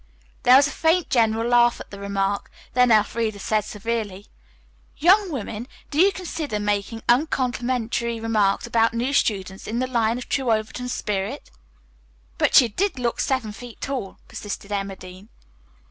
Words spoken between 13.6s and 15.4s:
tall," persisted Emma Dean.